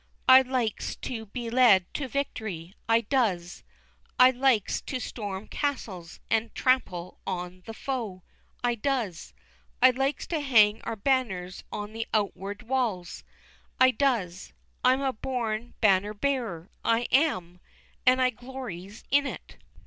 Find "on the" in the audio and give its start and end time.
7.27-7.75, 11.71-12.07